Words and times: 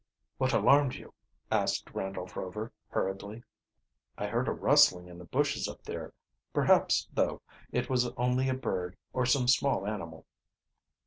"What 0.39 0.51
alarmed 0.51 0.95
you?" 0.95 1.13
asked 1.51 1.91
Randolph 1.91 2.35
Rover 2.35 2.73
hurriedly. 2.89 3.43
"I 4.17 4.25
heard 4.25 4.47
a 4.47 4.51
rustling 4.51 5.05
in 5.07 5.19
the 5.19 5.25
bushes 5.25 5.67
up 5.67 5.83
there 5.83 6.11
perhaps, 6.53 7.07
though, 7.13 7.43
it 7.71 7.87
was 7.87 8.09
only 8.17 8.49
a 8.49 8.55
bird 8.55 8.97
or 9.13 9.27
some 9.27 9.47
small 9.47 9.85
animal." 9.85 10.25